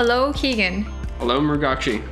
[0.00, 0.84] Hello, Keegan.
[1.18, 2.02] Hello, Mrugakshi.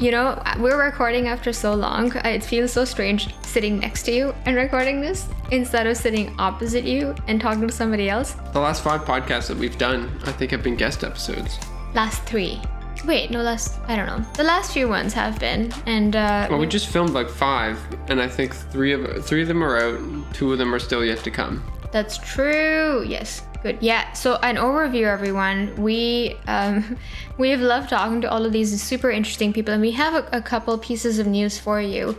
[0.00, 2.10] You know, we're recording after so long.
[2.24, 6.82] It feels so strange sitting next to you and recording this instead of sitting opposite
[6.82, 8.32] you and talking to somebody else.
[8.52, 11.60] The last five podcasts that we've done, I think, have been guest episodes.
[11.94, 12.60] Last three.
[13.04, 14.26] Wait, no, last, I don't know.
[14.34, 15.72] The last few ones have been.
[15.86, 17.78] And, uh, Well, we just filmed like five,
[18.08, 20.00] and I think three of three of them are out.
[20.34, 21.62] Two of them are still yet to come.
[21.92, 23.04] That's true.
[23.06, 23.42] Yes.
[23.66, 23.82] Good.
[23.82, 24.12] Yeah.
[24.12, 25.74] So an overview, everyone.
[25.74, 26.96] We um,
[27.36, 30.40] we've loved talking to all of these super interesting people, and we have a, a
[30.40, 32.16] couple pieces of news for you.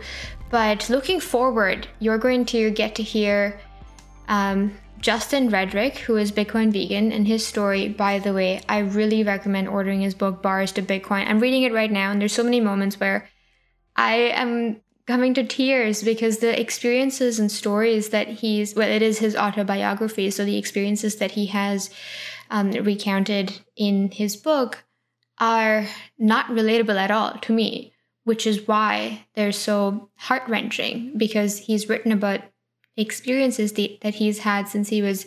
[0.50, 3.58] But looking forward, you're going to get to hear
[4.28, 7.88] um, Justin Rhedrick, who is Bitcoin vegan, and his story.
[7.88, 11.30] By the way, I really recommend ordering his book Bars to Bitcoin.
[11.30, 13.26] I'm reading it right now, and there's so many moments where
[13.96, 19.18] I am coming to tears because the experiences and stories that he's well it is
[19.18, 21.88] his autobiography so the experiences that he has
[22.50, 24.84] um, recounted in his book
[25.40, 25.86] are
[26.18, 27.90] not relatable at all to me
[28.24, 32.42] which is why they're so heart-wrenching because he's written about
[32.98, 35.24] experiences that he's had since he was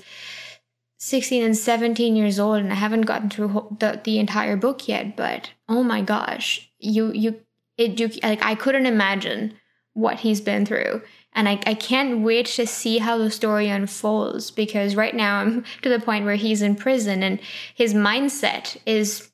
[1.00, 5.18] 16 and 17 years old and i haven't gotten through the, the entire book yet
[5.18, 7.42] but oh my gosh you you
[7.80, 9.58] it you like i couldn't imagine
[9.94, 11.02] what he's been through.
[11.34, 15.64] And I, I can't wait to see how the story unfolds because right now I'm
[15.82, 17.40] to the point where he's in prison and
[17.74, 19.32] his mindset is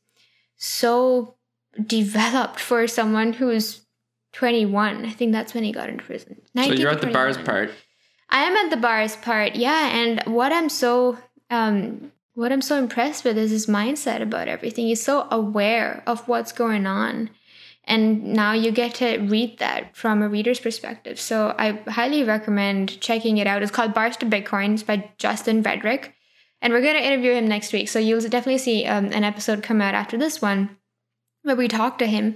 [0.57, 1.35] so
[1.85, 3.85] developed for someone who's
[4.33, 5.05] 21.
[5.05, 6.41] I think that's when he got into prison.
[6.55, 7.71] So you're at the bars part.
[8.29, 9.95] I am at the bars part, yeah.
[9.95, 11.17] And what I'm so
[11.49, 14.85] um what I'm so impressed with is his mindset about everything.
[14.85, 17.31] He's so aware of what's going on.
[17.87, 21.17] And now you get to read that from a reader's perspective.
[21.19, 23.63] So I highly recommend checking it out.
[23.63, 26.11] It's called Bars to Bitcoins by Justin Rhedrick.
[26.61, 27.87] And we're going to interview him next week.
[27.87, 30.77] So you'll definitely see um, an episode come out after this one
[31.43, 32.35] where we talk to him.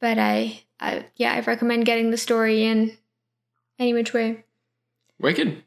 [0.00, 2.96] But I, I, yeah, I recommend getting the story in
[3.80, 4.44] any which way.
[5.18, 5.64] Wicked.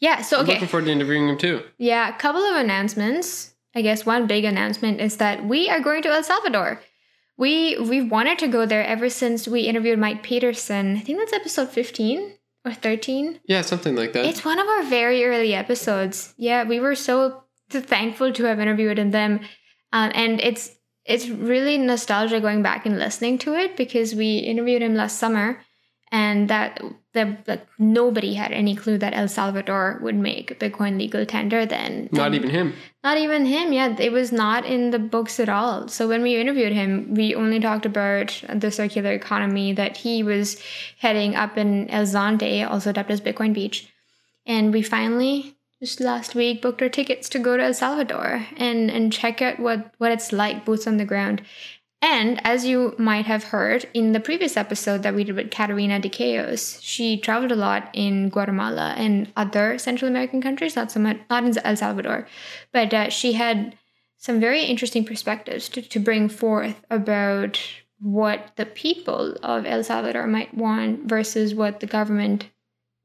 [0.00, 0.54] Yeah, so I'm okay.
[0.54, 1.62] looking forward to interviewing him too.
[1.78, 3.54] Yeah, a couple of announcements.
[3.74, 6.80] I guess one big announcement is that we are going to El Salvador.
[7.36, 10.96] We we've wanted to go there ever since we interviewed Mike Peterson.
[10.96, 12.34] I think that's episode 15
[12.64, 13.40] or 13.
[13.46, 14.24] Yeah, something like that.
[14.24, 16.34] It's one of our very early episodes.
[16.36, 19.40] Yeah, we were so thankful to have interviewed them,
[19.92, 20.70] um, and it's
[21.04, 25.60] it's really nostalgia going back and listening to it because we interviewed him last summer,
[26.12, 26.80] and that
[27.14, 32.08] that, that nobody had any clue that El Salvador would make Bitcoin legal tender then.
[32.12, 32.74] Not And- even him.
[33.02, 33.96] not even him, yeah.
[33.98, 35.88] It was not in the books at all.
[35.88, 40.60] So when we interviewed him, we only talked about the circular economy that he was
[40.98, 43.88] heading up in El Zonte, also dubbed as Bitcoin Beach.
[44.46, 48.90] And we finally, just last week, booked our tickets to go to El Salvador and,
[48.90, 51.42] and check out what, what it's like, boots on the ground.
[52.04, 55.98] And as you might have heard in the previous episode that we did with Katerina
[55.98, 61.00] de Queos, she traveled a lot in Guatemala and other Central American countries, not so
[61.00, 62.28] much, not in El Salvador,
[62.72, 63.78] but uh, she had
[64.18, 67.58] some very interesting perspectives to, to bring forth about
[68.00, 72.50] what the people of El Salvador might want versus what the government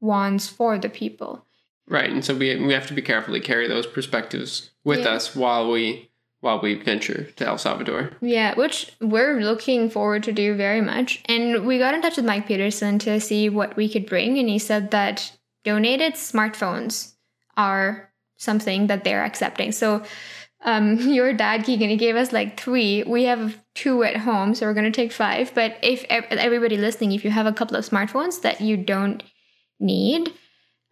[0.02, 1.46] wants for the people.
[1.88, 5.12] Right, and so we we have to be careful to carry those perspectives with Yeah.
[5.12, 6.09] us while we
[6.40, 8.12] while we venture to El Salvador.
[8.20, 11.22] Yeah, which we're looking forward to do very much.
[11.26, 14.48] And we got in touch with Mike Peterson to see what we could bring, and
[14.48, 15.32] he said that
[15.64, 17.12] donated smartphones
[17.56, 19.72] are something that they're accepting.
[19.72, 20.02] So,
[20.62, 23.02] um, your dad Keegan, gave us like three.
[23.02, 25.52] We have two at home, so we're gonna take five.
[25.54, 29.22] But if everybody listening, if you have a couple of smartphones that you don't
[29.78, 30.32] need,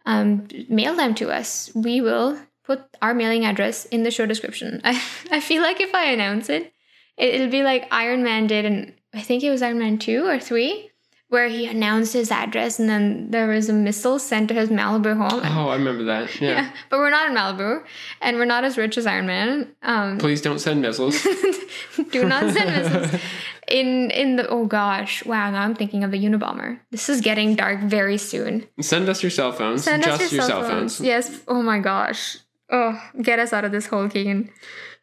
[0.05, 1.71] um, mail them to us.
[1.75, 4.79] We will put our mailing address in the show description.
[4.83, 6.71] I, I feel like if I announce it,
[7.17, 10.27] it, it'll be like Iron Man did, and I think it was Iron Man 2
[10.27, 10.91] or 3,
[11.29, 15.17] where he announced his address and then there was a missile sent to his Malibu
[15.17, 15.41] home.
[15.43, 16.29] Oh, I remember that.
[16.41, 16.49] Yeah.
[16.49, 17.83] Yeah, but we're not in Malibu,
[18.21, 19.73] and we're not as rich as Iron Man.
[19.81, 21.21] Um, Please don't send missiles.
[22.11, 23.21] do not send missiles.
[23.67, 25.49] In in the oh gosh, wow!
[25.51, 26.79] Now I'm thinking of the Unabomber.
[26.89, 28.67] This is getting dark very soon.
[28.81, 29.83] send us your cell phones.
[29.83, 30.99] Send just us your, cell phones.
[30.99, 31.41] Yes.
[31.47, 32.37] Oh my gosh.
[32.71, 34.51] Oh, get us out of this hole, Keegan.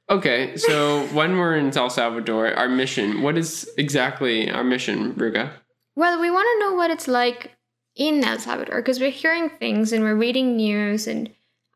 [0.08, 5.50] Okay, so when we're in El Salvador, our mission, what is exactly our mission, Ruga?
[5.96, 7.52] Well, we want to know what it's like
[7.96, 11.30] in El Salvador because we're hearing things and we're reading news, and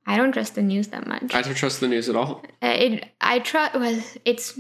[0.07, 1.35] I don't trust the news that much.
[1.35, 2.43] I don't trust the news at all.
[2.63, 3.75] Uh, it, I trust.
[3.75, 4.59] Well, it's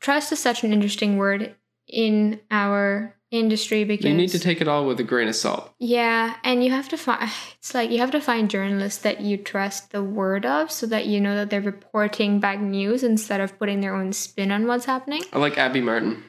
[0.00, 1.54] trust is such an interesting word
[1.88, 5.72] in our industry because You need to take it all with a grain of salt.
[5.80, 9.36] yeah, and you have to find it's like you have to find journalists that you
[9.38, 13.58] trust the word of so that you know that they're reporting back news instead of
[13.58, 15.22] putting their own spin on what's happening.
[15.32, 16.24] I like Abby Martin.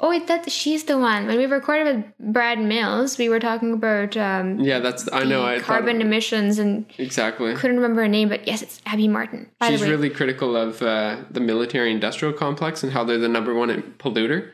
[0.00, 1.26] Oh, wait, that she's the one.
[1.26, 5.44] When we recorded with Brad Mills, we were talking about um Yeah, that's I know.
[5.44, 7.54] I thought- carbon emissions and exactly.
[7.54, 9.50] couldn't remember her name, but yes, it's Abby Martin.
[9.58, 13.94] By She's really critical of uh, the military-industrial complex and how they're the number one
[13.98, 14.50] polluter.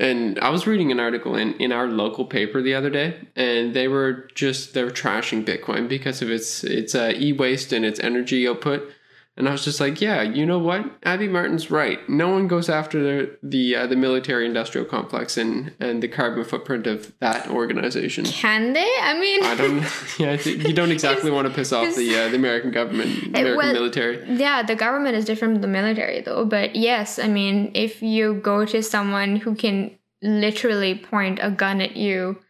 [0.00, 3.74] And I was reading an article in, in our local paper the other day, and
[3.74, 7.98] they were just they were trashing Bitcoin because of its its uh, e-waste and its
[7.98, 8.92] energy output.
[9.38, 10.84] And I was just like, yeah, you know what?
[11.04, 12.06] Abby Martin's right.
[12.08, 16.88] No one goes after the the, uh, the military-industrial complex and and the carbon footprint
[16.88, 18.24] of that organization.
[18.24, 18.92] can they?
[19.00, 19.84] I mean, I don't.
[20.18, 23.28] Yeah, I think you don't exactly want to piss off the uh, the American government,
[23.28, 24.28] American well, military.
[24.28, 26.44] Yeah, the government is different from the military, though.
[26.44, 31.80] But yes, I mean, if you go to someone who can literally point a gun
[31.80, 32.40] at you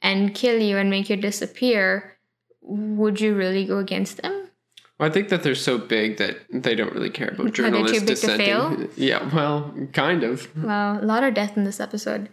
[0.00, 2.16] and kill you and make you disappear,
[2.60, 4.45] would you really go against them?
[4.98, 8.46] Well, I think that they're so big that they don't really care about journalists dissenting.
[8.46, 8.88] fail?
[8.96, 10.48] Yeah, well, kind of.
[10.56, 12.30] Well, a lot of death in this episode.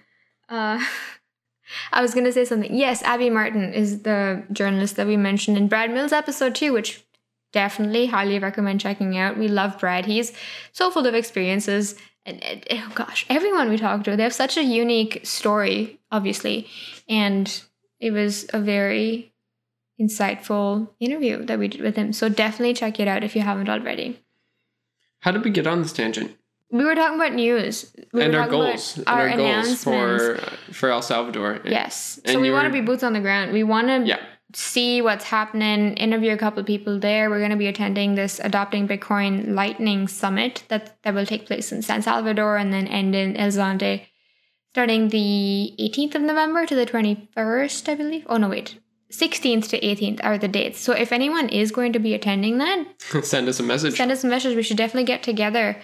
[0.48, 0.84] Uh,
[1.92, 2.74] I was going to say something.
[2.74, 7.04] Yes, Abby Martin is the journalist that we mentioned in Brad Mills' episode too, which
[7.52, 9.38] definitely highly recommend checking out.
[9.38, 10.06] We love Brad.
[10.06, 10.34] He's
[10.72, 11.96] so full of experiences.
[12.26, 16.68] And, and- oh gosh, everyone we talked to, they have such a unique story, obviously.
[17.10, 17.62] And
[18.00, 19.33] it was a very
[20.00, 22.14] insightful interview that we did with him.
[22.14, 24.20] So definitely check it out if you haven't already.
[25.20, 26.36] How did we get on this tangent?
[26.72, 27.96] We were talking about news.
[28.14, 30.38] We and were our goals, and our, goals for
[30.72, 31.62] for El Salvador.
[31.64, 32.20] Yes.
[32.26, 33.54] And so we want to be boots on the ground.
[33.54, 34.20] We want to Yeah.
[34.56, 37.30] see what's happening, interview a couple of people there.
[37.30, 41.72] We're going to be attending this Adopting Bitcoin Lightning Summit that, that will take place
[41.72, 44.02] in San Salvador and then end in El Zonte
[44.74, 48.26] starting the 18th of November to the 21st, I believe.
[48.28, 48.80] Oh, no, wait.
[49.14, 50.80] 16th to 18th are the dates.
[50.80, 52.86] So if anyone is going to be attending that,
[53.24, 53.96] Send us a message.
[53.96, 54.56] send us a message.
[54.56, 55.78] We should definitely get together.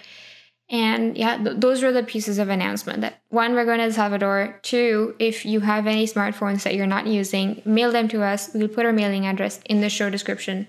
[0.68, 3.00] And yeah, th- those were the pieces of announcement.
[3.00, 4.58] That one, we're going to El Salvador.
[4.62, 8.50] Two, if you have any smartphones that you're not using, mail them to us.
[8.54, 10.68] We'll put our mailing address in the show description.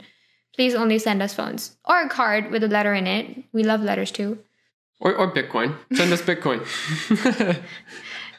[0.56, 3.44] Please only send us phones or a card with a letter in it.
[3.54, 4.40] We love letters too.
[5.00, 5.76] or, or Bitcoin.
[5.94, 6.60] Send us Bitcoin.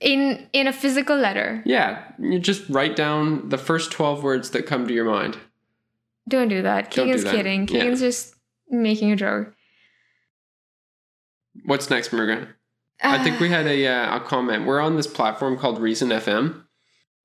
[0.00, 1.62] In in a physical letter.
[1.66, 5.38] yeah, you just write down the first 12 words that come to your mind.
[6.28, 6.90] Don't do that.
[6.90, 7.34] Don't do Keegan's that.
[7.34, 7.60] kidding.
[7.62, 7.66] Yeah.
[7.80, 8.34] Keegan's just
[8.68, 9.54] making a joke.
[11.64, 12.48] What's next, Margaret?
[13.02, 14.66] I think we had a, uh, a comment.
[14.66, 16.64] We're on this platform called Reason FM,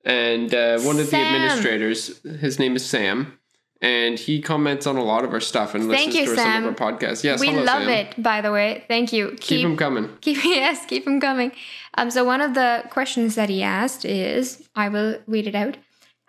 [0.03, 3.37] and uh, one of the administrators, his name is Sam,
[3.81, 6.63] and he comments on a lot of our stuff and Thank listens you, to some
[6.63, 7.23] of our podcasts.
[7.23, 7.89] Yes, we hello, love Sam.
[7.89, 8.21] it.
[8.21, 9.35] By the way, thank you.
[9.39, 10.09] Keep him coming.
[10.21, 11.51] Keep yes, keep them coming.
[11.95, 15.77] Um, so one of the questions that he asked is, I will read it out.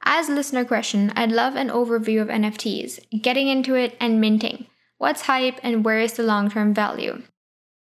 [0.04, 4.66] As listener question, I'd love an overview of NFTs, getting into it and minting.
[4.98, 7.22] What's hype and where is the long term value?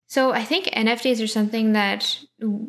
[0.09, 2.19] So I think NFTs are something that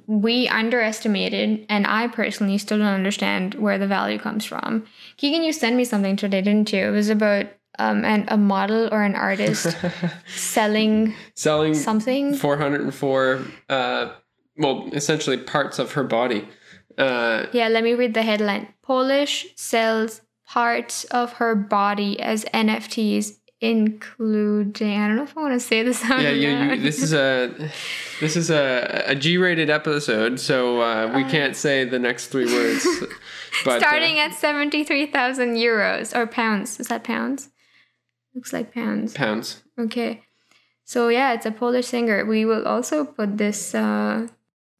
[0.07, 4.85] we underestimated, and I personally still don't understand where the value comes from.
[5.17, 6.87] Keegan, you sent me something today, didn't you?
[6.87, 7.47] It was about
[7.79, 9.75] um, an, a model or an artist
[10.37, 12.35] selling Selling something.
[12.35, 13.41] 404,
[13.71, 14.13] uh,
[14.59, 16.47] well, essentially parts of her body.
[16.99, 18.69] Uh, Yeah, let me read the headline.
[18.83, 25.55] Polish sells parts of her body as NFTs, including I don't know if I want
[25.55, 27.71] to say this out yeah, you, you, this is a
[28.21, 32.87] this is a, a G-rated episode, so uh, we can't say the next three words.
[33.65, 36.79] But uh, starting at seventy three thousand euros or pounds.
[36.79, 37.51] Is that pounds?
[38.33, 39.13] Looks like pounds.
[39.13, 39.63] pounds.
[39.79, 40.23] Okay,
[40.85, 42.25] so yeah, it's a Polish singer.
[42.25, 44.29] We will also put this uh,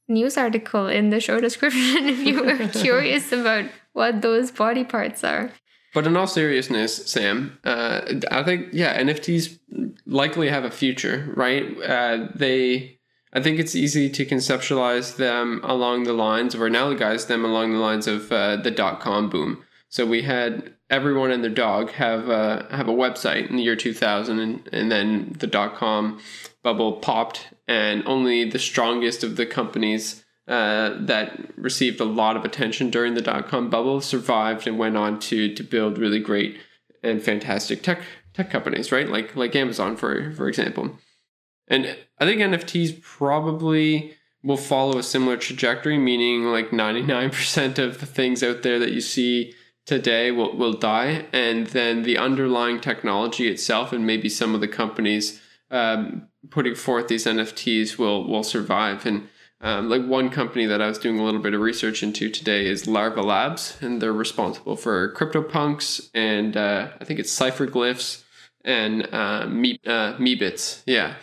[0.09, 5.25] news article in the show description if you were curious about what those body parts
[5.25, 5.51] are.
[5.93, 9.59] But in all seriousness, Sam, uh, I think yeah, NFTs
[10.07, 11.65] likely have a future, right?
[11.83, 12.99] Uh, they,
[13.33, 17.79] I think it's easy to conceptualize them along the lines or analogize them along the
[17.79, 19.65] lines of uh, the dot com boom.
[19.89, 23.75] So we had everyone and their dog have a, have a website in the year
[23.75, 26.21] 2000, and, and then the dot com
[26.63, 32.45] bubble popped, and only the strongest of the companies uh, that received a lot of
[32.45, 36.59] attention during the dot com bubble survived and went on to to build really great
[37.03, 38.01] and fantastic tech
[38.35, 39.09] tech companies, right?
[39.09, 40.99] Like like Amazon for for example.
[41.69, 48.07] And I think NFTs probably will follow a similar trajectory, meaning like 99% of the
[48.07, 49.55] things out there that you see
[49.87, 51.27] today will, will die.
[51.33, 55.41] And then the underlying technology itself and maybe some of the companies
[55.71, 59.07] um, putting forth these NFTs will will survive.
[59.07, 59.29] And
[59.63, 62.67] Um, like one company that I was doing a little bit of research into today
[62.67, 68.23] is Larva Labs, and they're responsible for CryptoPunks and uh, I think it's Cypherglyphs
[68.65, 70.17] and uh, Me, uh.
[70.87, 71.15] Yeah.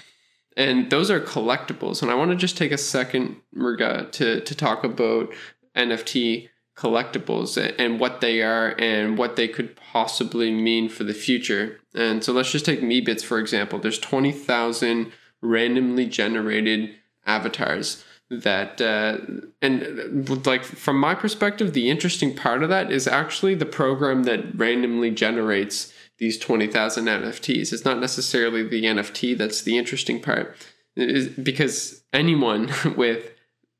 [0.56, 2.02] And those are collectibles.
[2.02, 5.30] And I want to just take a second, Murga, to, to talk about
[5.76, 11.80] NFT collectibles and what they are and what they could possibly mean for the future.
[11.96, 13.80] And so let's just take Meebits, for example.
[13.80, 19.18] There's 20,000 randomly generated avatars that uh,
[19.62, 24.58] and like from my perspective the interesting part of that is actually the program that
[24.58, 30.56] randomly generates these 20,000 NFTs it's not necessarily the NFT that's the interesting part.
[30.96, 33.32] Because anyone with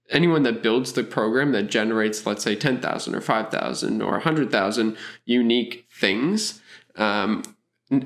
[0.10, 5.86] anyone that builds the program that generates let's say 10,000 or 5,000 or 100,000 unique
[5.92, 6.62] things
[6.96, 7.44] um,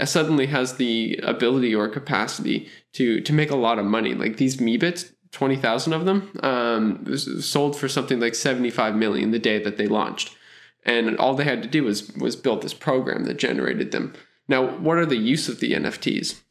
[0.05, 4.13] suddenly has the ability or capacity to to make a lot of money.
[4.13, 9.62] Like these Meebits 20,000 of them um, sold for something like 75 million the day
[9.64, 10.36] that they launched.
[10.84, 14.14] And all they had to do was, was build this program that generated them.
[14.48, 16.42] Now, what are the use of the NFTs?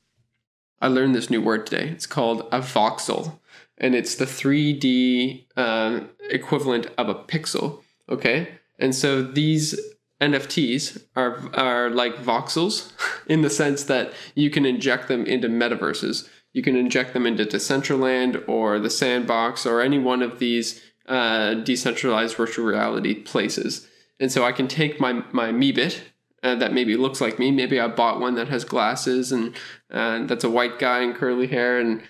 [0.81, 1.89] I learned this new word today.
[1.89, 3.39] It's called a voxel,
[3.77, 7.83] and it's the 3D uh, equivalent of a pixel.
[8.09, 9.79] Okay, and so these
[10.21, 12.93] NFTs are are like voxels
[13.27, 17.45] in the sense that you can inject them into metaverses you can inject them into
[17.45, 23.87] Decentraland or the Sandbox or any one of these uh, decentralized virtual reality places.
[24.19, 26.01] And so I can take my my Meebit
[26.43, 27.51] uh, that maybe looks like me.
[27.51, 29.55] Maybe I bought one that has glasses and
[29.91, 32.03] uh, that's a white guy and curly hair, and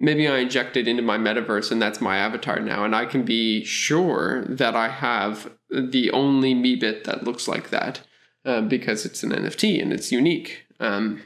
[0.00, 2.84] maybe I inject it into my metaverse and that's my avatar now.
[2.84, 8.00] And I can be sure that I have the only Meebit that looks like that
[8.44, 10.64] uh, because it's an NFT and it's unique.
[10.80, 11.22] Um,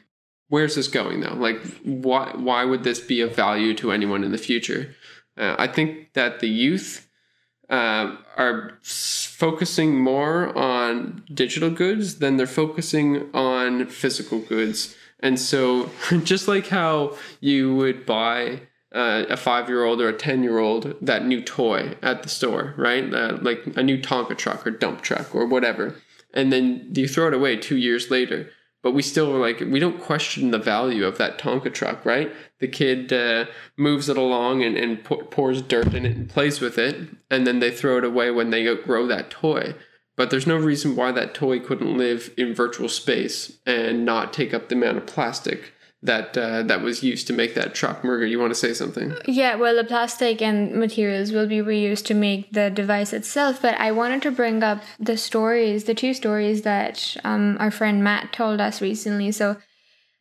[0.53, 1.33] where's this going though?
[1.33, 4.95] Like, why why would this be of value to anyone in the future?
[5.39, 7.09] Uh, I think that the youth
[7.71, 14.95] uh, are focusing more on digital goods than they're focusing on physical goods.
[15.21, 15.91] And so,
[16.23, 18.61] just like how you would buy
[18.95, 22.29] uh, a five year old or a 10 year old that new toy at the
[22.29, 23.13] store, right?
[23.15, 25.95] Uh, like a new Tonka truck or dump truck or whatever.
[26.35, 28.51] And then you throw it away two years later
[28.83, 32.33] but we still like we don't question the value of that Tonka truck, right?
[32.59, 33.47] The kid uh,
[33.77, 37.61] moves it along and, and pours dirt in it and plays with it, and then
[37.61, 39.75] they throw it away when they grow that toy.
[40.17, 44.53] But there's no reason why that toy couldn't live in virtual space and not take
[44.53, 45.73] up the amount of plastic
[46.03, 48.03] that uh, that was used to make that truck.
[48.03, 49.15] Murga, you want to say something?
[49.25, 53.63] Yeah, well, the plastic and materials will be reused to make the device itself.
[53.63, 58.03] But I wanted to bring up the stories, the two stories that um, our friend
[58.03, 59.31] Matt told us recently.
[59.31, 59.57] So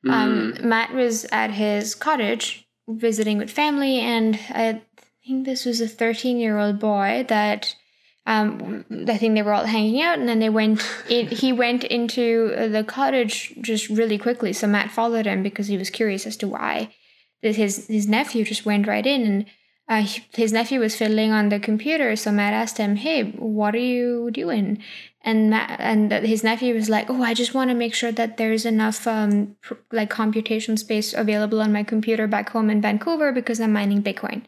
[0.08, 0.64] um, mm.
[0.64, 4.82] Matt was at his cottage visiting with family, and I
[5.26, 7.76] think this was a 13 year old boy that
[8.26, 10.82] um, I think they were all hanging out, and then they went.
[11.08, 14.54] He went into the cottage just really quickly.
[14.54, 16.94] So Matt followed him because he was curious as to why.
[17.42, 19.46] His his nephew just went right in, and
[19.90, 22.16] uh, his nephew was fiddling on the computer.
[22.16, 24.78] So Matt asked him, "Hey, what are you doing?"
[25.24, 28.38] And Matt, and his nephew was like, "Oh, I just want to make sure that
[28.38, 33.32] there's enough um, pr- like computation space available on my computer back home in Vancouver
[33.32, 34.44] because I'm mining Bitcoin."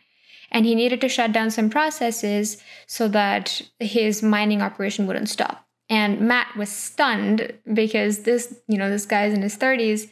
[0.54, 2.58] And he needed to shut down some processes
[2.88, 5.68] so that his mining operation wouldn't stop.
[5.90, 10.10] And Matt was stunned because this, you know, this guy's in his 30s,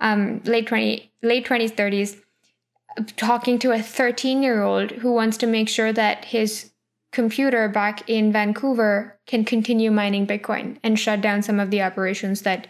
[0.00, 2.20] um, late 20, late 20s, 30s,
[3.16, 6.72] talking to a 13 year old who wants to make sure that his
[7.12, 12.42] computer back in Vancouver can continue mining Bitcoin and shut down some of the operations
[12.42, 12.66] that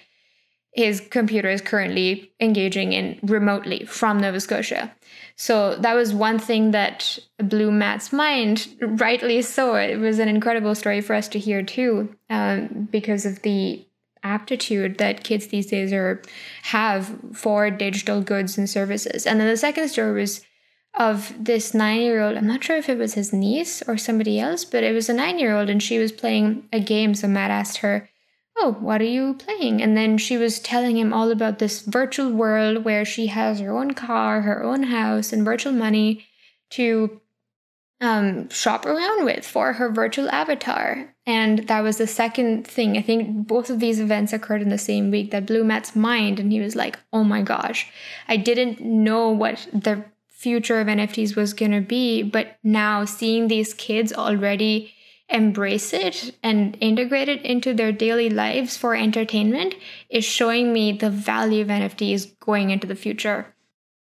[0.74, 4.92] his computer is currently engaging in remotely from Nova Scotia.
[5.36, 9.76] So that was one thing that blew Matt's mind, rightly so.
[9.76, 13.86] It was an incredible story for us to hear too, um, because of the
[14.24, 16.22] aptitude that kids these days are
[16.62, 19.26] have for digital goods and services.
[19.26, 20.42] And then the second story was
[20.94, 22.36] of this nine year old.
[22.36, 25.14] I'm not sure if it was his niece or somebody else, but it was a
[25.14, 27.14] nine year old, and she was playing a game.
[27.14, 28.08] So Matt asked her
[28.56, 29.82] oh, what are you playing?
[29.82, 33.76] And then she was telling him all about this virtual world where she has her
[33.76, 36.26] own car, her own house, and virtual money
[36.70, 37.20] to
[38.00, 41.14] um, shop around with for her virtual avatar.
[41.26, 42.96] And that was the second thing.
[42.96, 46.38] I think both of these events occurred in the same week that blew Matt's mind.
[46.38, 47.90] And he was like, oh my gosh,
[48.28, 52.22] I didn't know what the future of NFTs was going to be.
[52.22, 54.94] But now seeing these kids already
[55.28, 59.74] embrace it and integrate it into their daily lives for entertainment
[60.10, 63.54] is showing me the value of NFTs going into the future.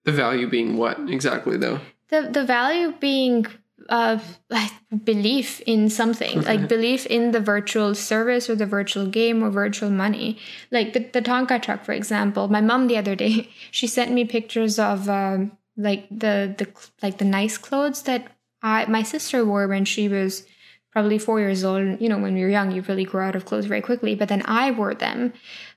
[0.04, 1.80] The value being what exactly though?
[2.08, 3.46] The the value being
[3.88, 4.18] uh,
[4.50, 4.70] like
[5.04, 9.90] belief in something, like belief in the virtual service or the virtual game or virtual
[9.90, 10.38] money.
[10.70, 12.48] Like the, the Tonka truck, for example.
[12.48, 16.68] My mom the other day, she sent me pictures of um, like the the
[17.02, 18.32] like the nice clothes that
[18.62, 20.44] I my sister wore when she was
[20.92, 22.00] probably four years old.
[22.00, 24.14] You know, when you're young, you really grow out of clothes very quickly.
[24.14, 25.32] But then I wore them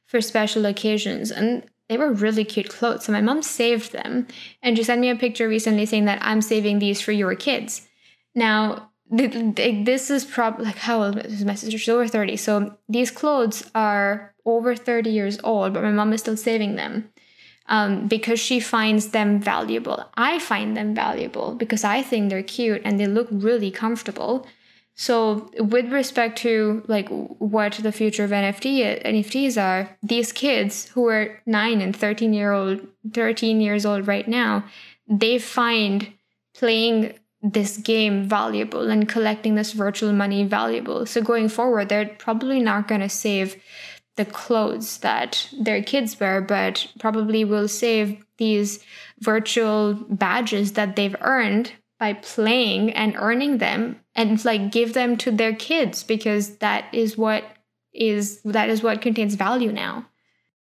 [0.06, 3.06] for special occasions, and they were really cute clothes.
[3.06, 4.28] So my mom saved them,
[4.62, 7.88] and she sent me a picture recently saying that I'm saving these for your kids.
[8.34, 11.78] Now, this is probably like how old is my sister?
[11.78, 12.38] She's over 30.
[12.38, 17.10] So these clothes are over 30 years old, but my mom is still saving them
[17.68, 20.06] um, because she finds them valuable.
[20.16, 24.48] I find them valuable because I think they're cute and they look really comfortable.
[24.96, 31.08] So with respect to like what the future of NFT NFTs are, these kids who
[31.08, 32.82] are nine and 13 year old
[33.14, 34.66] 13 years old right now,
[35.08, 36.14] they find
[36.54, 41.06] playing this game valuable and collecting this virtual money valuable.
[41.06, 43.56] So going forward, they're probably not going to save
[44.18, 48.84] the clothes that their kids wear, but probably will save these
[49.20, 51.72] virtual badges that they've earned
[52.02, 57.16] by playing and earning them and like give them to their kids because that is
[57.16, 57.44] what
[57.94, 60.08] is that is what contains value now.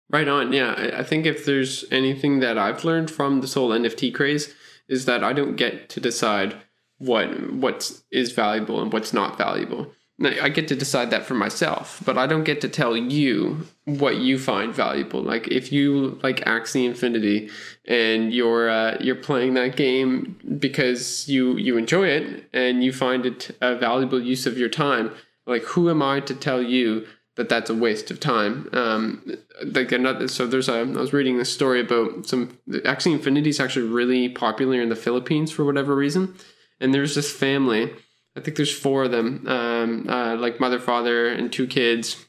[0.08, 0.54] Right on.
[0.54, 0.92] Yeah.
[0.96, 4.54] I think if there's anything that I've learned from this whole NFT craze
[4.88, 6.56] is that I don't get to decide
[6.96, 9.92] what what is valuable and what's not valuable.
[10.20, 14.16] I get to decide that for myself, but I don't get to tell you what
[14.16, 15.22] you find valuable.
[15.22, 17.50] Like if you like Axie Infinity
[17.84, 23.26] and you're uh, you're playing that game because you you enjoy it and you find
[23.26, 25.12] it a valuable use of your time,
[25.46, 27.06] like who am I to tell you
[27.36, 28.68] that that's a waste of time?
[28.72, 33.50] Um, like another, so there's a I was reading this story about some Axie Infinity
[33.50, 36.34] is actually really popular in the Philippines for whatever reason,
[36.80, 37.92] and there's this family
[38.36, 42.24] I think there's four of them, um, uh, like mother, father, and two kids.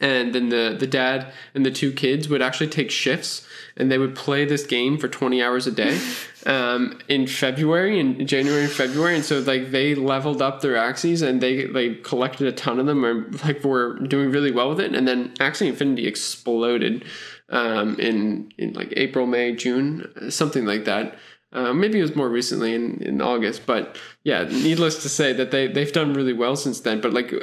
[0.00, 3.98] And then the the dad and the two kids would actually take shifts, and they
[3.98, 6.00] would play this game for 20 hours a day
[6.46, 9.14] um, in February, and January and February.
[9.14, 12.86] And so like they leveled up their axes and they like collected a ton of
[12.86, 14.92] them, and like were doing really well with it.
[14.92, 17.04] And then Axie Infinity exploded
[17.50, 21.16] um, in in like April, May, June, something like that.
[21.52, 25.50] Uh, maybe it was more recently in, in August, but yeah, needless to say that
[25.50, 27.00] they they've done really well since then.
[27.00, 27.34] But like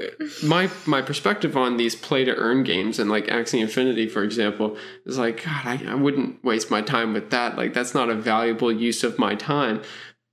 [0.44, 4.78] my my perspective on these play to earn games and like Axie Infinity, for example,
[5.06, 7.56] is like God, I, I wouldn't waste my time with that.
[7.56, 9.82] Like that's not a valuable use of my time.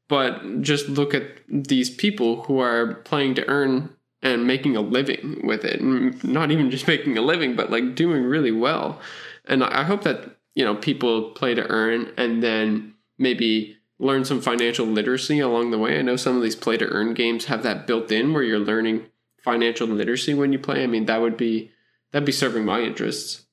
[0.08, 3.90] But just look at these people who are playing to earn
[4.22, 7.94] and making a living with it, and not even just making a living, but like
[7.94, 9.00] doing really well.
[9.44, 14.40] And I hope that you know people play to earn and then maybe learn some
[14.40, 15.98] financial literacy along the way.
[15.98, 18.58] I know some of these play to earn games have that built in where you're
[18.58, 19.06] learning
[19.42, 20.82] financial literacy when you play.
[20.82, 21.70] I mean, that would be
[22.12, 23.46] that'd be serving my interests.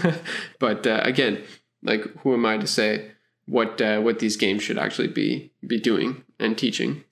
[0.58, 1.42] but uh, again,
[1.82, 3.12] like who am I to say
[3.46, 7.04] what uh, what these games should actually be be doing and teaching?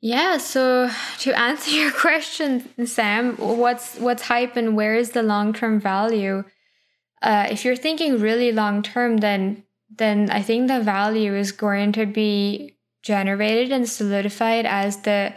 [0.00, 5.52] Yeah, so to answer your question, Sam, what's what's hype and where is the long
[5.52, 6.44] term value?
[7.22, 9.62] Uh, if you're thinking really long term, then
[9.96, 15.34] then I think the value is going to be generated and solidified as the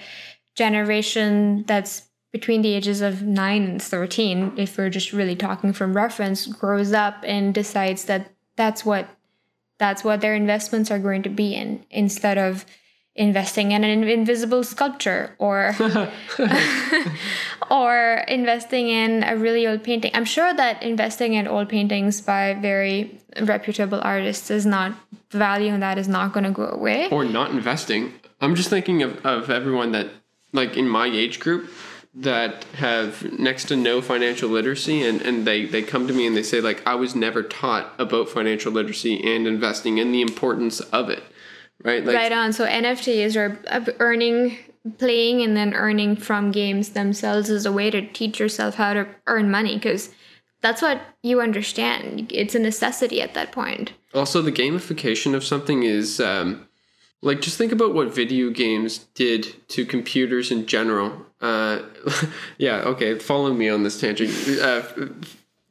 [0.56, 5.96] generation that's between the ages of 9 and 13 if we're just really talking from
[5.96, 9.08] reference grows up and decides that that's what
[9.78, 12.66] that's what their investments are going to be in instead of
[13.16, 15.74] investing in an invisible sculpture or
[17.72, 20.12] or investing in a really old painting.
[20.14, 24.94] I'm sure that investing in old paintings by very reputable artists is not
[25.32, 27.10] value and that is not going to go away.
[27.10, 28.14] Or not investing.
[28.42, 30.10] I'm just thinking of, of everyone that
[30.52, 31.70] like in my age group
[32.18, 36.36] that have next to no financial literacy and, and they, they come to me and
[36.36, 40.80] they say like I was never taught about financial literacy and investing and the importance
[40.80, 41.24] of it
[41.84, 42.04] right?
[42.04, 42.54] Like, right on.
[42.54, 44.58] So NFTs are earning,
[44.98, 49.08] playing, and then earning from games themselves is a way to teach yourself how to
[49.28, 50.12] earn money because
[50.62, 52.32] that's what you understand.
[52.32, 53.94] It's a necessity at that point.
[54.14, 56.68] Also, the gamification of something is um,
[57.22, 61.26] like just think about what video games did to computers in general.
[61.42, 61.82] Uh,
[62.58, 64.32] yeah, okay, follow me on this tangent.
[64.60, 64.82] Uh,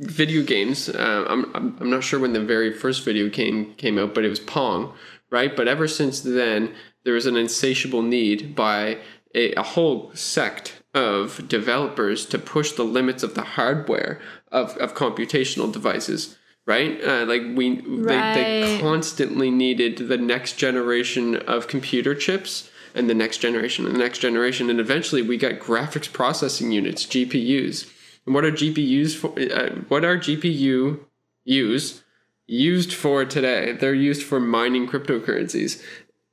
[0.00, 0.88] video games.
[0.88, 4.28] Uh, I'm I'm not sure when the very first video game came out, but it
[4.28, 4.92] was Pong
[5.30, 5.54] right?
[5.54, 8.98] But ever since then, there is an insatiable need by
[9.34, 14.20] a, a whole sect of developers to push the limits of the hardware
[14.52, 18.34] of, of computational devices right uh, like we right.
[18.34, 23.94] They, they constantly needed the next generation of computer chips and the next generation and
[23.94, 27.90] the next generation and eventually we got graphics processing units gpus
[28.24, 31.00] and what are gpus for uh, what are gpu
[31.44, 32.03] use
[32.46, 35.82] used for today they're used for mining cryptocurrencies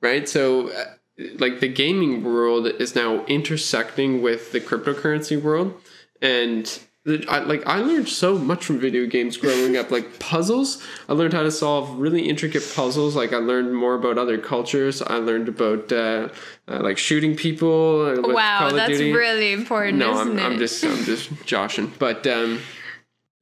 [0.02, 0.86] right so uh,
[1.38, 5.74] like the gaming world is now intersecting with the cryptocurrency world
[6.22, 9.90] and I, like I learned so much from video games growing up.
[9.90, 13.16] Like puzzles, I learned how to solve really intricate puzzles.
[13.16, 15.02] Like I learned more about other cultures.
[15.02, 16.30] I learned about uh,
[16.68, 18.22] uh, like shooting people.
[18.22, 19.14] wow, Call that's Duty.
[19.14, 19.98] really important.
[19.98, 20.54] No, isn't I'm?
[20.54, 21.92] I'm just I'm just joshing.
[21.98, 22.60] But um,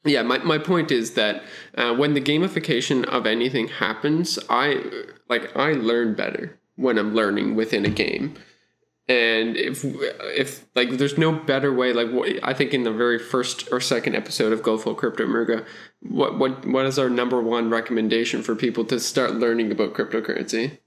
[0.05, 1.43] yeah, my, my point is that
[1.75, 4.83] uh, when the gamification of anything happens, I
[5.27, 8.35] like I learn better when I'm learning within a game.
[9.09, 13.17] And if if like there's no better way, like what, I think in the very
[13.17, 15.65] first or second episode of Go Full Crypto Merga,
[16.01, 20.77] what what what is our number one recommendation for people to start learning about cryptocurrency?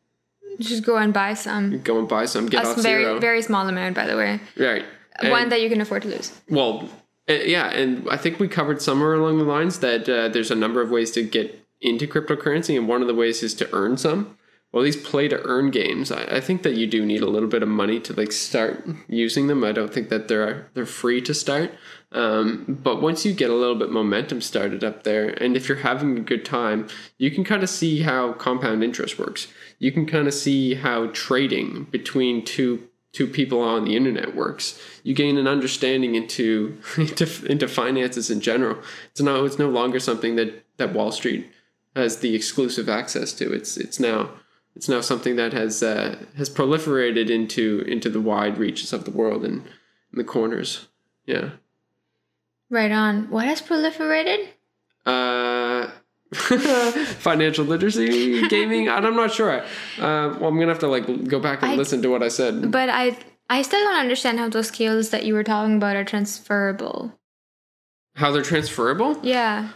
[0.61, 1.81] Just go and buy some.
[1.81, 4.41] Go and buy some, get A off very zero, very small amount, by the way.
[4.57, 4.85] right?
[5.31, 6.33] One that you can afford to lose.
[6.49, 6.89] Well,
[7.29, 10.57] uh, yeah, and I think we covered somewhere along the lines that uh, there's a
[10.57, 13.97] number of ways to get into cryptocurrency, and one of the ways is to earn
[13.97, 14.37] some.
[14.73, 17.49] Well, these play to earn games, I, I think that you do need a little
[17.49, 19.63] bit of money to like start using them.
[19.63, 21.73] I don't think that they're they're free to start.
[22.11, 25.79] Um, but once you get a little bit momentum started up there, and if you're
[25.79, 29.47] having a good time, you can kind of see how compound interest works.
[29.79, 34.81] You can kind of see how trading between two two people on the internet works.
[35.03, 38.79] You gain an understanding into into, into finances in general.
[39.11, 41.51] It's no it's no longer something that that Wall Street
[41.95, 43.53] has the exclusive access to.
[43.53, 44.31] It's it's now
[44.75, 49.11] it's now something that has uh, has proliferated into into the wide reaches of the
[49.11, 49.63] world and
[50.13, 50.89] in the corners.
[51.27, 51.51] Yeah.
[52.71, 53.31] Right on.
[53.31, 54.49] What has proliferated?
[55.05, 55.91] Uh,
[57.19, 58.89] financial literacy gaming.
[58.89, 59.61] and I'm not sure.
[59.61, 59.65] Uh,
[59.99, 62.71] well, I'm gonna have to like go back and I- listen to what I said.
[62.71, 63.17] But I
[63.51, 67.13] I still don't understand how those skills that you were talking about are transferable.
[68.15, 69.19] How they're transferable?
[69.23, 69.71] yeah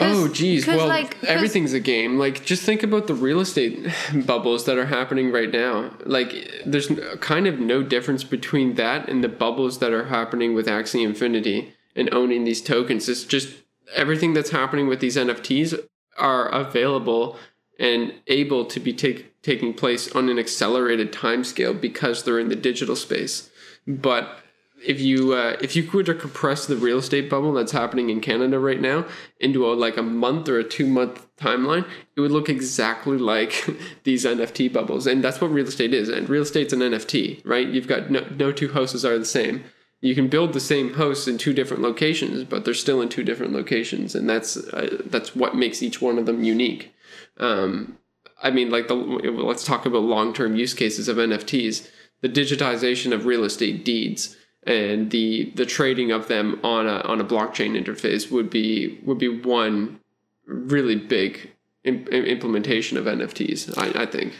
[0.00, 2.18] Oh, geez Well, like, everything's a game.
[2.18, 3.86] Like, just think about the real estate
[4.26, 5.92] bubbles that are happening right now.
[6.04, 6.34] Like,
[6.66, 11.04] there's kind of no difference between that and the bubbles that are happening with Axie
[11.04, 13.08] Infinity and owning these tokens.
[13.08, 13.54] It's just
[13.94, 15.78] everything that's happening with these NFTs
[16.18, 17.36] are available
[17.78, 22.56] and able to be take, taking place on an accelerated timescale because they're in the
[22.56, 23.50] digital space.
[23.86, 24.38] But
[24.84, 28.20] if you uh, if you were to compress the real estate bubble that's happening in
[28.20, 29.06] Canada right now
[29.40, 33.66] into a like a month or a two month timeline, it would look exactly like
[34.04, 36.08] these NFT bubbles, and that's what real estate is.
[36.08, 37.66] And real estate's an NFT, right?
[37.66, 39.64] You've got no, no two houses are the same.
[40.04, 43.24] You can build the same hosts in two different locations, but they're still in two
[43.24, 46.92] different locations, and that's uh, that's what makes each one of them unique.
[47.38, 47.96] Um,
[48.42, 51.88] I mean, like the let's talk about long term use cases of NFTs,
[52.20, 54.36] the digitization of real estate deeds
[54.66, 59.18] and the the trading of them on a on a blockchain interface would be would
[59.18, 60.00] be one
[60.46, 61.50] really big
[61.84, 63.76] im- im- implementation of NFTs.
[63.78, 64.34] I, I think.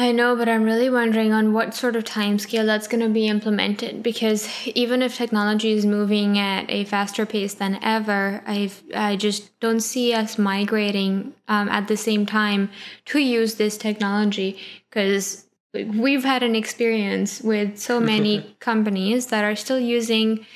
[0.00, 3.28] I know, but I'm really wondering on what sort of timescale that's going to be
[3.28, 9.16] implemented because even if technology is moving at a faster pace than ever, I I
[9.16, 12.70] just don't see us migrating um, at the same time
[13.06, 14.58] to use this technology
[14.88, 20.46] because we've had an experience with so many companies that are still using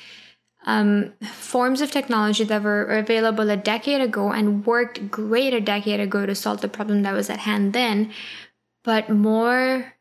[0.65, 5.99] um, forms of technology that were available a decade ago and worked great a decade
[5.99, 8.11] ago to solve the problem that was at hand then
[8.85, 9.93] but more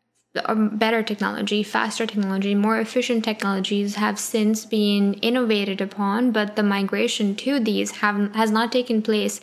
[0.44, 6.62] um, better technology, faster technology, more efficient technologies have since been innovated upon, but the
[6.62, 9.40] migration to these have has not taken place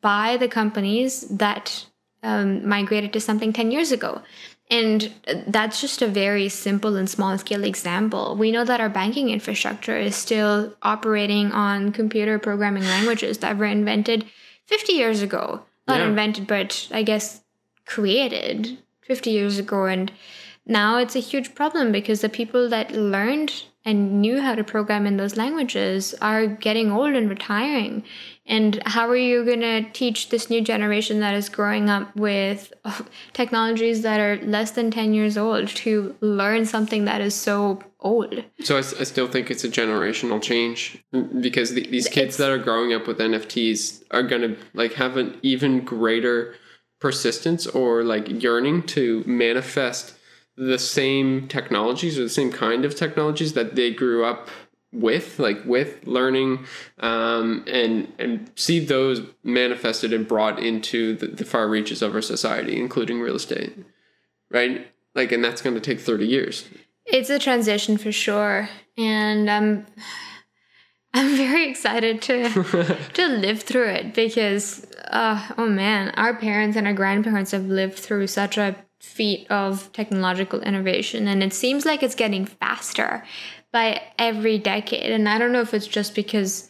[0.00, 1.86] by the companies that
[2.22, 4.22] um, migrated to something 10 years ago.
[4.70, 5.12] And
[5.48, 8.36] that's just a very simple and small scale example.
[8.36, 13.64] We know that our banking infrastructure is still operating on computer programming languages that were
[13.64, 14.26] invented
[14.66, 15.64] 50 years ago.
[15.88, 16.08] Not Yeah.
[16.08, 17.42] invented, but I guess
[17.90, 20.12] created 50 years ago and
[20.66, 25.06] now it's a huge problem because the people that learned and knew how to program
[25.06, 28.04] in those languages are getting old and retiring.
[28.46, 32.72] And how are you going to teach this new generation that is growing up with
[33.32, 38.44] technologies that are less than 10 years old to learn something that is so old?
[38.60, 41.02] So I still think it's a generational change
[41.40, 45.16] because the, these kids It's- that are growing up with NFTs are gonna like have
[45.16, 46.54] an even greater
[47.00, 50.14] persistence or like yearning to manifest
[50.56, 54.48] the same technologies or the same kind of technologies that they grew up
[54.92, 56.66] with like with learning
[56.98, 62.20] um, and and see those manifested and brought into the, the far reaches of our
[62.20, 63.72] society including real estate
[64.50, 66.68] right Like, and that's going to take 30 years.
[67.04, 68.68] It's a transition for sure.
[68.96, 69.86] And I'm
[71.12, 72.48] I'm very excited to
[73.14, 77.98] to live through it because uh, oh man, our parents and our grandparents have lived
[77.98, 83.24] through such a feat of technological innovation and it seems like it's getting faster
[83.72, 86.68] by every decade and I don't know if it's just because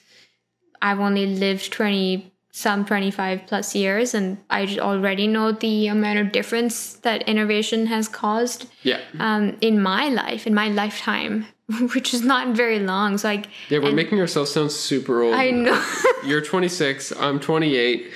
[0.80, 6.32] I've only lived 20 some 25 plus years and I already know the amount of
[6.32, 9.00] difference that innovation has caused Yeah.
[9.18, 11.46] um, in my life, in my lifetime,
[11.94, 13.18] which is not very long.
[13.18, 15.34] So like, Yeah, we're making ourselves sound super old.
[15.34, 15.84] I know.
[16.24, 18.10] You're 26, I'm 28.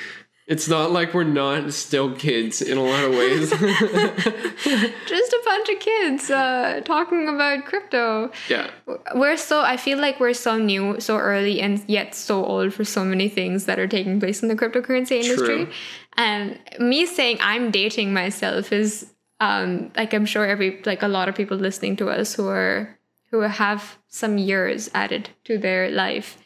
[0.46, 3.50] It's not like we're not still kids in a lot of ways.
[5.06, 8.30] just a bunch of kids uh, talking about crypto.
[8.50, 8.70] yeah.
[9.14, 12.84] We're so I feel like we're so new, so early, and yet so old for
[12.84, 15.64] so many things that are taking place in the cryptocurrency industry.
[15.64, 15.72] True.
[16.18, 21.30] And me saying I'm dating myself is um, like I'm sure every like a lot
[21.30, 22.98] of people listening to us who are
[23.30, 26.36] who have some years added to their life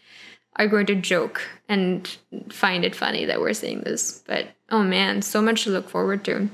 [0.58, 2.16] are going to joke and
[2.50, 4.22] find it funny that we're saying this.
[4.26, 6.48] But oh man, so much to look forward to.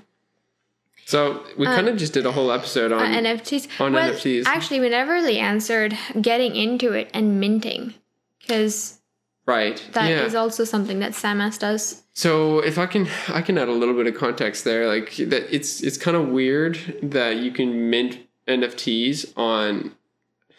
[1.07, 3.03] So we kind of just did a whole episode on.
[3.03, 3.81] Uh, NFTs.
[3.81, 4.47] on well, NFTs.
[4.47, 7.95] Actually, we never really answered getting into it and minting
[8.41, 9.01] because
[9.45, 9.83] right.
[9.93, 10.39] that is yeah.
[10.39, 12.03] also something that Samas does.
[12.15, 14.87] So if I can, I can add a little bit of context there.
[14.87, 19.95] Like that, it's it's kind of weird that you can mint NFTs on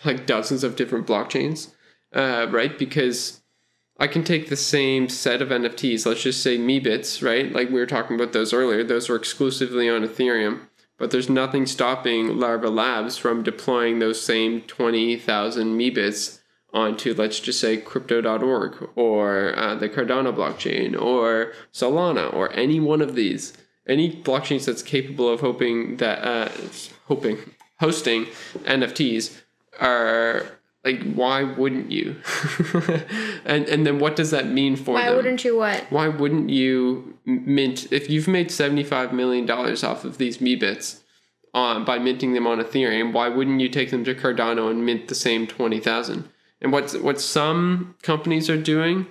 [0.03, 1.71] like dozens of different blockchains,
[2.15, 2.77] uh, right?
[2.77, 3.41] Because
[3.99, 6.05] I can take the same set of NFTs.
[6.05, 7.51] Let's just say Meebits, right?
[7.51, 8.83] Like we were talking about those earlier.
[8.83, 10.61] Those are exclusively on Ethereum,
[10.97, 16.39] but there's nothing stopping Larva Labs from deploying those same twenty thousand Meebits
[16.73, 23.01] onto let's just say crypto.org or uh, the Cardano blockchain or Solana or any one
[23.01, 23.53] of these
[23.87, 26.49] any blockchains that's capable of hoping that uh,
[27.07, 27.37] hoping
[27.79, 28.25] hosting
[28.65, 29.41] NFTs
[29.79, 30.45] are
[30.85, 32.15] like why wouldn't you?
[33.45, 35.15] And and then what does that mean for Why them?
[35.17, 35.85] wouldn't you what?
[35.89, 41.01] why wouldn't you mint if you've made 75 million dollars off of these Meebits
[41.53, 45.07] um, by minting them on Ethereum why wouldn't you take them to Cardano and mint
[45.07, 46.27] the same 20,000
[46.61, 49.05] and what's what some companies are doing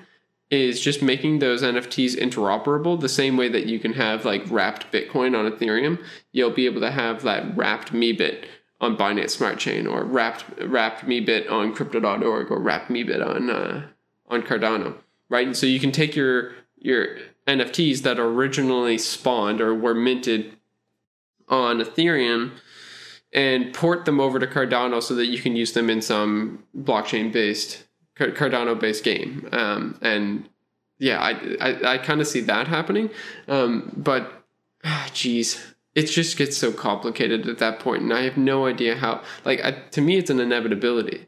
[0.50, 4.90] is just making those NFTs interoperable the same way that you can have like wrapped
[4.92, 5.98] Bitcoin on Ethereum.
[6.32, 8.44] You'll be able to have that wrapped Meebit
[8.84, 13.86] on Binance Smart Chain or wrapped wrapped Meebit on crypto.org or wrapped Meebit on uh,
[14.28, 14.96] on Cardano
[15.28, 17.16] right and so you can take your your
[17.48, 20.56] NFTs that originally spawned or were minted
[21.48, 22.52] on Ethereum
[23.32, 27.32] and port them over to Cardano so that you can use them in some blockchain
[27.32, 27.84] based
[28.16, 29.48] Cardano based game.
[29.52, 30.48] Um, and
[30.98, 33.10] yeah, I I, I kind of see that happening.
[33.48, 34.44] Um, but
[35.12, 39.22] geez, it just gets so complicated at that point, and I have no idea how.
[39.44, 41.26] Like I, to me, it's an inevitability,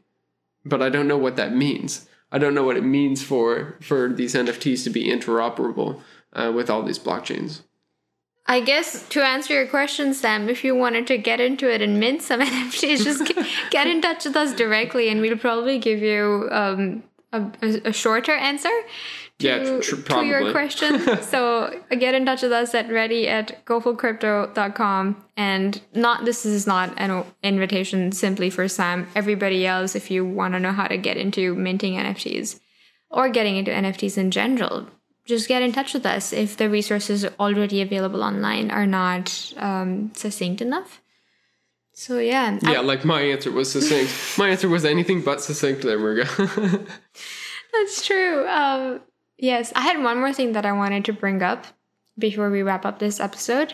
[0.65, 2.07] but I don't know what that means.
[2.31, 6.01] I don't know what it means for for these NFTs to be interoperable
[6.33, 7.61] uh, with all these blockchains.
[8.49, 11.99] I guess to answer your question, Sam, if you wanted to get into it and
[11.99, 13.31] mint some NFTs, just
[13.71, 17.03] get, in touch with us directly, and we'll probably give you um,
[17.33, 17.41] a,
[17.85, 18.71] a shorter answer
[19.39, 20.99] to, Yeah, tr- to your question.
[21.21, 25.23] so get in touch with us at ready at gofullcrypto.com.
[25.35, 29.07] And not this is not an invitation simply for Sam.
[29.15, 32.59] Everybody else, if you want to know how to get into minting NFTs
[33.09, 34.87] or getting into NFTs in general,
[35.25, 40.11] just get in touch with us if the resources already available online are not um,
[40.15, 41.01] succinct enough.
[41.93, 44.11] So yeah, I- Yeah, like my answer was succinct.
[44.37, 45.81] my answer was anything but succinct.
[45.81, 46.23] There go.
[47.73, 48.47] That's true.
[48.47, 49.01] Um,
[49.37, 51.65] yes, I had one more thing that I wanted to bring up
[52.17, 53.73] before we wrap up this episode.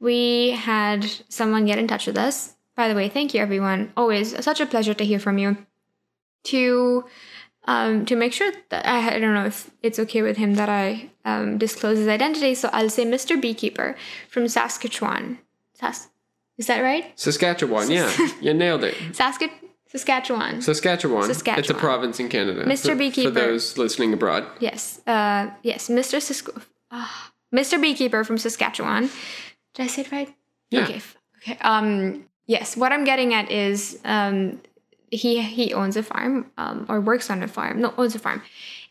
[0.00, 2.54] We had someone get in touch with us.
[2.76, 3.92] By the way, thank you everyone.
[3.96, 5.56] Always such a pleasure to hear from you.
[6.44, 7.04] To
[7.66, 10.68] um, to make sure that I, I don't know if it's okay with him that
[10.68, 13.40] I um, disclose his identity, so I'll say Mr.
[13.40, 13.96] Beekeeper
[14.28, 15.38] from Saskatchewan.
[15.72, 16.08] Sas-
[16.58, 17.18] is that right?
[17.18, 18.94] Saskatchewan, yeah, you nailed it.
[19.12, 19.50] Saskat-
[19.94, 20.60] Saskatchewan.
[20.60, 21.22] Saskatchewan.
[21.22, 21.60] Saskatchewan.
[21.60, 22.64] It's a province in Canada.
[22.64, 22.90] Mr.
[22.90, 23.28] For, Beekeeper.
[23.28, 24.44] For those listening abroad.
[24.58, 25.00] Yes.
[25.06, 26.60] Uh, yes, Mr.
[26.90, 27.80] Ah, Mr.
[27.80, 29.08] Beekeeper from Saskatchewan.
[29.74, 30.34] Did I say it right?
[30.70, 30.82] Yeah.
[30.82, 31.02] Okay.
[31.38, 31.58] Okay.
[31.60, 32.24] Um.
[32.46, 32.76] Yes.
[32.76, 34.60] What I'm getting at is um,
[35.10, 37.80] he he owns a farm um, or works on a farm.
[37.80, 38.42] No, owns a farm,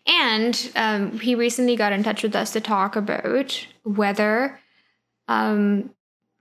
[0.07, 4.59] and um, he recently got in touch with us to talk about whether
[5.27, 5.89] um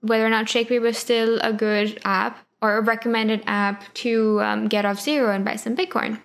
[0.00, 4.68] whether or not Shakepay was still a good app or a recommended app to um,
[4.68, 6.22] get off zero and buy some Bitcoin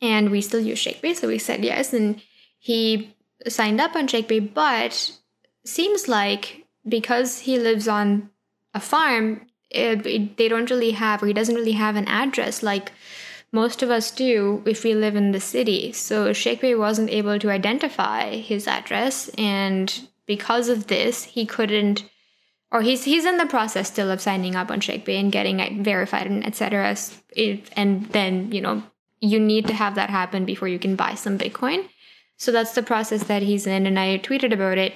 [0.00, 2.20] and we still use Shakepay, so we said yes, and
[2.58, 3.14] he
[3.48, 5.12] signed up on Shakepay, but
[5.64, 8.30] seems like because he lives on
[8.72, 12.62] a farm, it, it, they don't really have, or he doesn't really have an address
[12.62, 12.92] like
[13.52, 15.92] most of us do if we live in the city.
[15.92, 22.08] So Shakepay wasn't able to identify his address, and because of this, he couldn't,
[22.72, 25.72] or he's he's in the process still of signing up on Shakepay and getting it
[25.82, 26.96] verified and etc.
[27.76, 28.82] And then you know
[29.20, 31.88] you need to have that happen before you can buy some Bitcoin.
[32.36, 34.94] So that's the process that he's in, and I tweeted about it.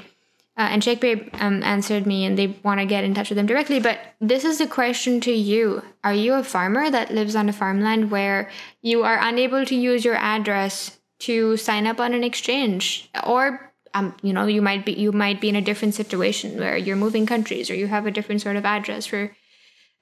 [0.56, 3.46] Uh, and Shakepay um, answered me, and they want to get in touch with them
[3.46, 3.80] directly.
[3.80, 7.52] But this is a question to you: Are you a farmer that lives on a
[7.52, 8.48] farmland where
[8.80, 14.14] you are unable to use your address to sign up on an exchange, or um,
[14.22, 17.26] you know, you might be you might be in a different situation where you're moving
[17.26, 19.34] countries, or you have a different sort of address for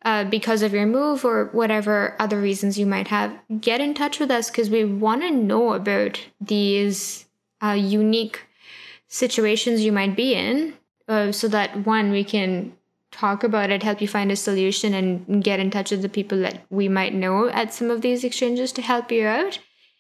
[0.05, 4.19] uh, because of your move or whatever other reasons you might have, get in touch
[4.19, 7.27] with us because we want to know about these
[7.63, 8.41] uh, unique
[9.07, 10.75] situations you might be in
[11.07, 12.73] uh, so that one we can
[13.13, 16.41] talk about it help you find a solution and get in touch with the people
[16.41, 19.59] that we might know at some of these exchanges to help you out.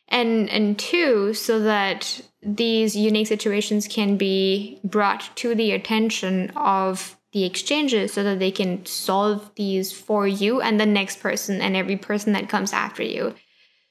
[0.09, 7.17] And and two so that these unique situations can be brought to the attention of
[7.33, 11.77] the exchanges so that they can solve these for you and the next person and
[11.77, 13.35] every person that comes after you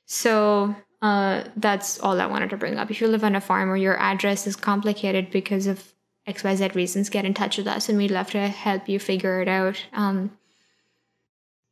[0.06, 2.92] so uh, that's all I wanted to bring up.
[2.92, 5.94] If you live on a farm or your address is complicated because of
[6.28, 9.48] XYZ reasons, get in touch with us and we'd love to help you figure it
[9.48, 9.84] out.
[9.94, 10.38] Um,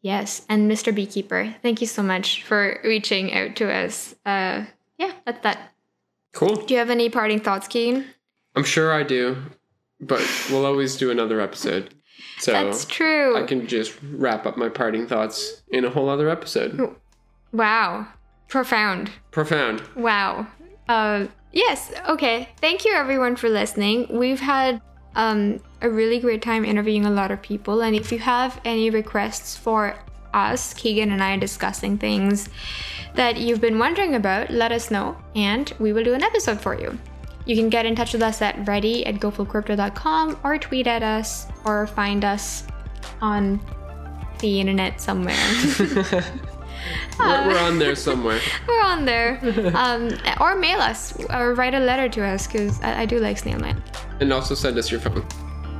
[0.02, 0.46] yes.
[0.50, 0.96] And Mr.
[0.96, 4.16] Beekeeper, thank you so much for reaching out to us.
[4.26, 4.66] Uh,
[4.98, 5.74] yeah, that's that.
[6.34, 6.56] Cool.
[6.56, 8.06] Do you have any parting thoughts, Keen?
[8.56, 9.38] I'm sure I do,
[10.00, 11.94] but we'll always do another episode.
[12.40, 13.38] So That's true.
[13.38, 16.96] I can just wrap up my parting thoughts in a whole other episode.
[17.52, 18.08] Wow.
[18.48, 19.12] Profound.
[19.32, 19.82] Profound.
[19.96, 20.48] Wow.
[20.88, 21.92] Uh, yes.
[22.08, 22.50] Okay.
[22.62, 24.08] Thank you, everyone, for listening.
[24.10, 24.82] We've had
[25.16, 27.82] um, a really great time interviewing a lot of people.
[27.82, 29.96] And if you have any requests for
[30.34, 32.50] us, Keegan and I, discussing things
[33.16, 36.80] that you've been wondering about, let us know, and we will do an episode for
[36.80, 36.98] you.
[37.46, 41.48] You can get in touch with us at ready at gofullcrypto.com or tweet at us
[41.66, 42.66] or find us
[43.22, 43.60] on
[44.40, 45.36] the internet somewhere.
[47.20, 48.40] we're, we're, on there somewhere.
[48.68, 49.40] we're on there.
[49.76, 53.38] Um, or mail us or write a letter to us because I, I, do like
[53.38, 53.76] snail mail.
[54.20, 55.26] And also send us your phone.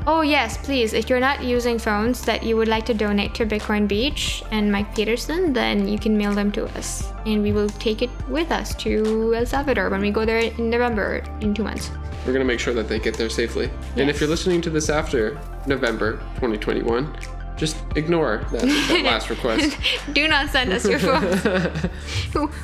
[0.08, 0.94] Oh, yes, please.
[0.94, 4.72] If you're not using phones that you would like to donate to Bitcoin Beach and
[4.72, 7.12] Mike Peterson, then you can mail them to us.
[7.26, 10.70] And we will take it with us to El Salvador when we go there in
[10.70, 11.92] November in two months.
[12.26, 13.66] We're going to make sure that they get there safely.
[13.66, 13.98] Yes.
[13.98, 17.16] And if you're listening to this after November 2021,
[17.60, 19.78] just ignore that, that last request.
[20.14, 21.90] Do not send us your phones.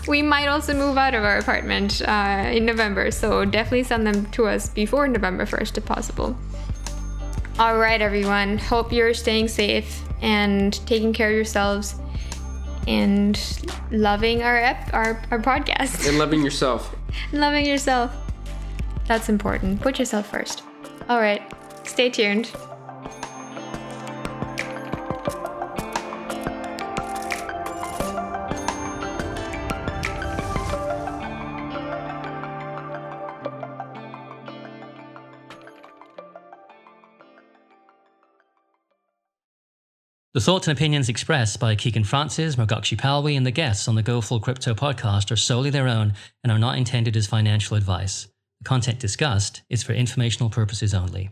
[0.08, 4.26] we might also move out of our apartment uh, in November, so definitely send them
[4.32, 6.38] to us before November 1st if possible.
[7.58, 8.58] All right, everyone.
[8.58, 11.96] Hope you're staying safe and taking care of yourselves
[12.86, 13.40] and
[13.92, 16.06] loving our ep- our, our podcast.
[16.06, 16.94] And loving yourself.
[17.32, 18.14] and loving yourself.
[19.08, 19.80] That's important.
[19.80, 20.64] Put yourself first.
[21.08, 21.42] All right.
[21.86, 22.52] Stay tuned.
[40.36, 44.04] The thoughts and opinions expressed by Keegan Francis, Murgakshi Palwi, and the guests on the
[44.04, 46.12] Go Full Crypto podcast are solely their own
[46.44, 48.28] and are not intended as financial advice.
[48.60, 51.30] The content discussed is for informational purposes only.